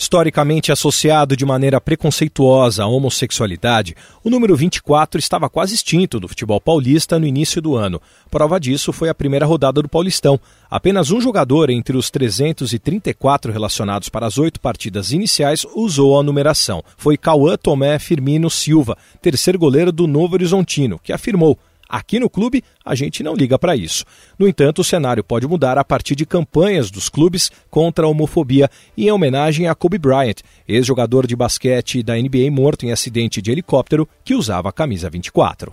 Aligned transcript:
Historicamente 0.00 0.72
associado 0.72 1.36
de 1.36 1.44
maneira 1.44 1.78
preconceituosa 1.78 2.84
à 2.84 2.86
homossexualidade, 2.86 3.94
o 4.24 4.30
número 4.30 4.56
24 4.56 5.18
estava 5.18 5.50
quase 5.50 5.74
extinto 5.74 6.18
do 6.18 6.26
futebol 6.26 6.58
paulista 6.58 7.18
no 7.18 7.26
início 7.26 7.60
do 7.60 7.76
ano. 7.76 8.00
Prova 8.30 8.58
disso 8.58 8.94
foi 8.94 9.10
a 9.10 9.14
primeira 9.14 9.44
rodada 9.44 9.82
do 9.82 9.90
Paulistão. 9.90 10.40
Apenas 10.70 11.10
um 11.10 11.20
jogador 11.20 11.68
entre 11.68 11.98
os 11.98 12.08
334 12.08 13.52
relacionados 13.52 14.08
para 14.08 14.26
as 14.26 14.38
oito 14.38 14.58
partidas 14.58 15.12
iniciais 15.12 15.66
usou 15.74 16.18
a 16.18 16.22
numeração. 16.22 16.82
Foi 16.96 17.18
Cauã 17.18 17.58
Tomé 17.58 17.98
Firmino 17.98 18.48
Silva, 18.48 18.96
terceiro 19.20 19.58
goleiro 19.58 19.92
do 19.92 20.06
Novo 20.06 20.32
Horizontino, 20.32 20.98
que 20.98 21.12
afirmou 21.12 21.58
Aqui 21.90 22.20
no 22.20 22.30
clube, 22.30 22.62
a 22.84 22.94
gente 22.94 23.22
não 23.22 23.34
liga 23.34 23.58
para 23.58 23.74
isso. 23.74 24.04
No 24.38 24.46
entanto, 24.46 24.78
o 24.80 24.84
cenário 24.84 25.24
pode 25.24 25.48
mudar 25.48 25.76
a 25.76 25.84
partir 25.84 26.14
de 26.14 26.24
campanhas 26.24 26.88
dos 26.88 27.08
clubes 27.08 27.50
contra 27.68 28.06
a 28.06 28.08
homofobia 28.08 28.70
em 28.96 29.10
homenagem 29.10 29.66
a 29.66 29.74
Kobe 29.74 29.98
Bryant, 29.98 30.36
ex-jogador 30.68 31.26
de 31.26 31.34
basquete 31.34 32.02
da 32.02 32.14
NBA 32.14 32.48
morto 32.52 32.86
em 32.86 32.92
acidente 32.92 33.42
de 33.42 33.50
helicóptero 33.50 34.08
que 34.24 34.36
usava 34.36 34.68
a 34.68 34.72
camisa 34.72 35.10
24. 35.10 35.72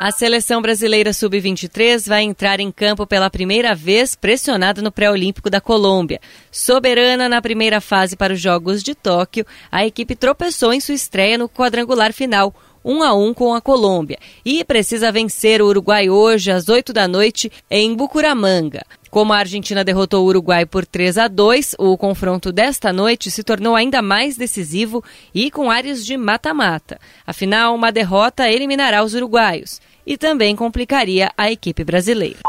A 0.00 0.10
seleção 0.10 0.60
brasileira 0.60 1.12
sub-23 1.12 2.08
vai 2.08 2.22
entrar 2.22 2.58
em 2.58 2.72
campo 2.72 3.06
pela 3.06 3.30
primeira 3.30 3.74
vez 3.74 4.16
pressionada 4.16 4.82
no 4.82 4.90
pré-olímpico 4.90 5.48
da 5.48 5.60
Colômbia. 5.60 6.20
Soberana 6.50 7.28
na 7.28 7.40
primeira 7.40 7.80
fase 7.80 8.16
para 8.16 8.32
os 8.32 8.40
Jogos 8.40 8.82
de 8.82 8.94
Tóquio, 8.94 9.46
a 9.70 9.86
equipe 9.86 10.16
tropeçou 10.16 10.72
em 10.72 10.80
sua 10.80 10.94
estreia 10.94 11.38
no 11.38 11.48
quadrangular 11.48 12.12
final, 12.12 12.52
1 12.84 13.02
a 13.02 13.14
1 13.14 13.34
com 13.34 13.54
a 13.54 13.60
Colômbia 13.60 14.18
e 14.44 14.62
precisa 14.64 15.10
vencer 15.10 15.62
o 15.62 15.66
Uruguai 15.66 16.10
hoje 16.10 16.50
às 16.50 16.68
8 16.68 16.92
da 16.92 17.08
noite 17.08 17.50
em 17.70 17.94
Bucuramanga. 17.94 18.82
Como 19.10 19.32
a 19.32 19.38
Argentina 19.38 19.84
derrotou 19.84 20.24
o 20.24 20.28
Uruguai 20.28 20.66
por 20.66 20.84
3 20.84 21.18
a 21.18 21.28
2, 21.28 21.76
o 21.78 21.96
confronto 21.96 22.50
desta 22.50 22.92
noite 22.92 23.30
se 23.30 23.44
tornou 23.44 23.76
ainda 23.76 24.02
mais 24.02 24.36
decisivo 24.36 25.04
e 25.32 25.50
com 25.50 25.70
áreas 25.70 26.04
de 26.04 26.16
mata-mata. 26.16 26.98
Afinal, 27.24 27.74
uma 27.74 27.92
derrota 27.92 28.50
eliminará 28.50 29.04
os 29.04 29.14
uruguaios 29.14 29.80
e 30.04 30.18
também 30.18 30.56
complicaria 30.56 31.30
a 31.38 31.50
equipe 31.50 31.84
brasileira. 31.84 32.40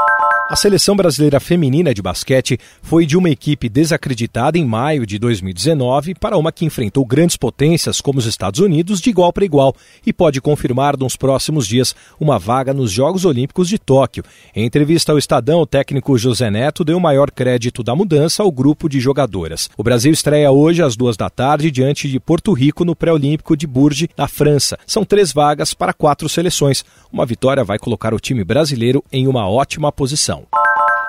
A 0.48 0.56
seleção 0.56 0.96
brasileira 0.96 1.40
feminina 1.40 1.92
de 1.92 2.04
basquete 2.04 2.60
foi 2.80 3.08
de 3.08 3.18
uma 3.18 3.32
equipe 3.32 3.68
desacreditada 3.68 4.60
em 4.60 4.64
maio 4.64 5.04
de 5.04 5.18
2019 5.18 6.14
para 6.14 6.38
uma 6.38 6.52
que 6.52 6.64
enfrentou 6.64 7.04
grandes 7.04 7.36
potências 7.36 8.00
como 8.00 8.20
os 8.20 8.28
Estados 8.28 8.60
Unidos 8.60 9.02
de 9.02 9.10
igual 9.10 9.34
para 9.34 9.44
igual 9.44 9.76
e 10.06 10.14
pode 10.14 10.40
confirmar 10.40 10.96
nos 11.00 11.16
próximos 11.16 11.68
dias 11.68 11.96
uma 12.20 12.38
vaga 12.38 12.76
nos 12.76 12.92
Jogos 12.92 13.26
Olímpicos 13.26 13.68
de 13.68 13.80
Tóquio. 13.80 14.24
Em 14.56 14.64
entrevista 14.64 15.12
ao 15.12 15.18
Estadão, 15.18 15.62
o 15.62 15.66
técnico 15.66 16.16
José 16.16 16.52
Neto 16.52 16.84
deu 16.84 17.00
maior 17.00 17.32
crédito 17.32 17.82
da 17.82 17.96
mudança 17.96 18.44
ao 18.44 18.52
grupo 18.52 18.88
de 18.88 19.00
jogadoras. 19.00 19.68
O 19.76 19.82
Brasil 19.82 20.12
estreia 20.12 20.52
hoje 20.52 20.84
às 20.84 20.96
duas 20.96 21.18
da 21.18 21.28
tarde 21.28 21.72
diante 21.72 22.08
de 22.08 22.20
Porto 22.20 22.54
Rico 22.54 22.86
no 22.86 22.96
pré-olímpico 22.96 23.58
de 23.58 23.66
Bourges, 23.66 24.10
na 24.16 24.28
França. 24.28 24.78
São 24.86 25.04
três 25.04 25.34
vagas 25.34 25.74
para 25.74 25.92
quatro 25.92 26.30
seleções. 26.30 26.86
Uma 27.12 27.26
vitória 27.26 27.64
vai 27.64 27.80
colocar 27.80 28.14
o 28.14 28.20
time 28.20 28.44
brasileiro 28.44 29.04
em 29.12 29.26
uma 29.28 29.50
ótima 29.50 29.92
posição. 29.92 30.35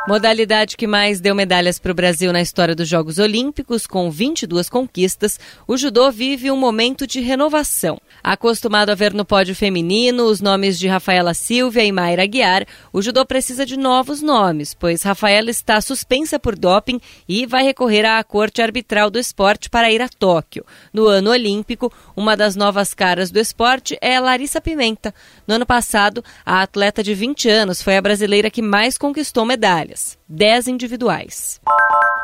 Modalidade 0.09 0.77
que 0.77 0.87
mais 0.87 1.19
deu 1.19 1.35
medalhas 1.35 1.81
para 1.81 1.91
o 1.91 1.95
Brasil 1.95 2.33
na 2.33 2.41
história 2.41 2.77
dos 2.77 2.89
Jogos 2.89 3.19
Olímpicos, 3.19 3.89
com 3.89 4.09
22 4.09 4.69
conquistas, 4.69 5.37
o 5.67 5.77
judô 5.77 6.13
vive 6.13 6.49
um 6.49 6.57
momento 6.57 7.09
de 7.09 7.19
renovação. 7.19 8.01
Acostumado 8.23 8.91
a 8.91 8.95
ver 8.95 9.13
no 9.13 9.25
pódio 9.25 9.53
feminino 9.53 10.23
os 10.27 10.41
nomes 10.41 10.79
de 10.79 10.87
Rafaela 10.87 11.35
Silvia 11.35 11.83
e 11.83 11.91
Mayra 11.91 12.25
Guiar, 12.25 12.65
o 12.93 13.03
judô 13.03 13.27
precisa 13.27 13.67
de 13.67 13.77
novos 13.77 14.23
nomes, 14.23 14.75
pois 14.75 15.03
Rafaela 15.03 15.51
está 15.51 15.81
suspensa 15.81 16.39
por 16.39 16.57
doping 16.57 17.01
e 17.29 17.45
vai 17.45 17.65
recorrer 17.65 18.05
à 18.05 18.23
Corte 18.23 18.63
Arbitral 18.63 19.11
do 19.11 19.19
Esporte 19.19 19.69
para 19.69 19.91
ir 19.91 20.01
a 20.01 20.09
Tóquio. 20.09 20.65
No 20.93 21.09
ano 21.09 21.31
olímpico, 21.31 21.93
uma 22.15 22.37
das 22.37 22.55
novas 22.55 22.95
caras 22.95 23.33
do 23.33 23.41
esporte 23.41 23.99
é 24.01 24.21
Larissa 24.21 24.61
Pimenta. 24.61 25.13
No 25.49 25.57
ano 25.57 25.67
passado, 25.67 26.23
a 26.45 26.63
atleta 26.63 27.03
de 27.03 27.13
20 27.13 27.49
anos 27.49 27.83
foi 27.83 27.97
a 27.97 28.03
brasileira 28.03 28.49
que 28.49 28.63
mais 28.63 28.97
conquistou 28.97 29.45
medalhas 29.45 29.96
medalhas, 29.97 30.19
10 30.29 30.69
individuais. 30.69 31.61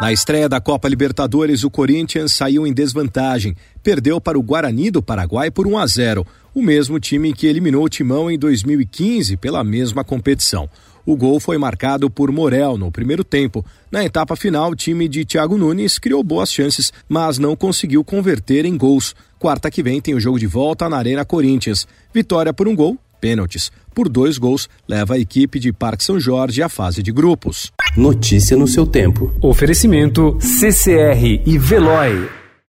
Na 0.00 0.12
estreia 0.12 0.49
da 0.49 0.60
Copa 0.60 0.88
Libertadores, 0.88 1.65
o 1.65 1.71
Corinthians 1.71 2.33
saiu 2.33 2.66
em 2.66 2.72
desvantagem. 2.72 3.56
Perdeu 3.83 4.21
para 4.21 4.38
o 4.38 4.43
Guarani 4.43 4.91
do 4.91 5.03
Paraguai 5.03 5.50
por 5.50 5.66
1 5.66 5.78
a 5.78 5.87
0, 5.87 6.27
o 6.55 6.62
mesmo 6.62 7.00
time 7.00 7.33
que 7.33 7.47
eliminou 7.47 7.84
o 7.84 7.88
Timão 7.88 8.31
em 8.31 8.38
2015 8.38 9.37
pela 9.38 9.65
mesma 9.65 10.05
competição. 10.05 10.69
O 11.05 11.16
gol 11.16 11.41
foi 11.41 11.59
marcado 11.59 12.09
por 12.09 12.31
Morel 12.31 12.78
no 12.78 12.93
primeiro 12.93 13.25
tempo. 13.25 13.65
Na 13.91 14.04
etapa 14.04 14.37
final, 14.37 14.71
o 14.71 14.77
time 14.77 15.09
de 15.09 15.25
Thiago 15.25 15.59
Nunes 15.59 15.99
criou 15.99 16.22
boas 16.22 16.53
chances, 16.53 16.93
mas 17.09 17.39
não 17.39 17.56
conseguiu 17.56 18.04
converter 18.04 18.65
em 18.65 18.77
gols. 18.77 19.15
Quarta 19.37 19.69
que 19.69 19.83
vem 19.83 20.00
tem 20.00 20.15
o 20.15 20.21
jogo 20.21 20.39
de 20.39 20.47
volta 20.47 20.89
na 20.89 20.97
Arena 20.97 21.25
Corinthians. 21.25 21.89
Vitória 22.15 22.53
por 22.53 22.69
um 22.69 22.77
gol 22.77 22.97
pênaltis. 23.22 23.71
Por 23.94 24.09
dois 24.09 24.37
gols, 24.37 24.69
leva 24.88 25.15
a 25.15 25.19
equipe 25.19 25.60
de 25.60 25.72
Parque 25.72 26.03
São 26.03 26.19
Jorge 26.19 26.60
à 26.60 26.69
fase 26.69 27.03
de 27.03 27.12
grupos. 27.12 27.71
Notícia 27.97 28.56
no 28.56 28.66
seu 28.66 28.84
tempo. 28.84 29.33
Oferecimento 29.41 30.37
CCR 30.41 31.41
e 31.47 31.56
Veloy. 31.56 32.41